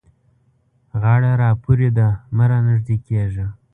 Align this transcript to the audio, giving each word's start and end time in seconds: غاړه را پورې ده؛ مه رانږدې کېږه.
غاړه 1.01 1.31
را 1.41 1.49
پورې 1.63 1.89
ده؛ 1.97 2.07
مه 2.35 2.45
رانږدې 2.49 2.97
کېږه. 3.07 3.47